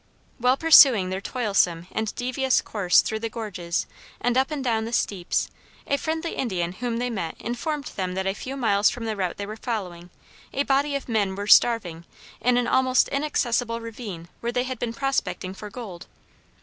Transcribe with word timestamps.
While 0.39 0.57
pursuing 0.57 1.11
their 1.11 1.21
toilsome 1.21 1.85
and 1.91 2.15
devious 2.15 2.59
course 2.63 3.01
through 3.03 3.19
the 3.19 3.29
gorges 3.29 3.85
and 4.19 4.35
up 4.35 4.49
and 4.49 4.63
down 4.63 4.85
the 4.85 4.93
steeps, 4.93 5.51
a 5.85 5.95
friendly 5.95 6.33
Indian 6.33 6.71
whom 6.71 6.97
they 6.97 7.11
met 7.11 7.35
informed 7.39 7.83
them 7.85 8.15
that 8.15 8.25
a 8.25 8.33
few 8.33 8.57
miles 8.57 8.89
from 8.89 9.05
the 9.05 9.15
route 9.15 9.37
they 9.37 9.45
were 9.45 9.57
following, 9.57 10.09
a 10.53 10.63
body 10.63 10.95
of 10.95 11.07
men 11.07 11.35
were 11.35 11.45
starving 11.45 12.05
in 12.41 12.57
an 12.57 12.65
almost 12.65 13.09
inaccessible 13.09 13.79
ravine 13.79 14.27
where 14.39 14.51
they 14.51 14.63
had 14.63 14.79
been 14.79 14.91
prospecting 14.95 15.53
for 15.53 15.69
gold. 15.69 16.07